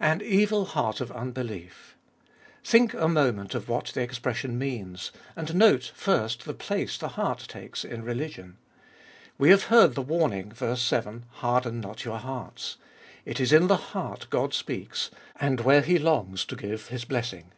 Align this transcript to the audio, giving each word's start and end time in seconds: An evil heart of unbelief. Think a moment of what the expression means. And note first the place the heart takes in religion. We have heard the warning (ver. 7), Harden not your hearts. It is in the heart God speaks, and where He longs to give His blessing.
An 0.00 0.20
evil 0.20 0.66
heart 0.66 1.00
of 1.00 1.10
unbelief. 1.10 1.96
Think 2.62 2.92
a 2.92 3.08
moment 3.08 3.54
of 3.54 3.66
what 3.66 3.86
the 3.94 4.02
expression 4.02 4.58
means. 4.58 5.10
And 5.34 5.54
note 5.54 5.90
first 5.94 6.44
the 6.44 6.52
place 6.52 6.98
the 6.98 7.08
heart 7.16 7.46
takes 7.48 7.82
in 7.82 8.04
religion. 8.04 8.58
We 9.38 9.48
have 9.48 9.62
heard 9.72 9.94
the 9.94 10.02
warning 10.02 10.52
(ver. 10.52 10.76
7), 10.76 11.24
Harden 11.36 11.80
not 11.80 12.04
your 12.04 12.18
hearts. 12.18 12.76
It 13.24 13.40
is 13.40 13.54
in 13.54 13.68
the 13.68 13.78
heart 13.94 14.26
God 14.28 14.52
speaks, 14.52 15.10
and 15.40 15.60
where 15.60 15.80
He 15.80 15.98
longs 15.98 16.44
to 16.44 16.56
give 16.56 16.88
His 16.88 17.06
blessing. 17.06 17.50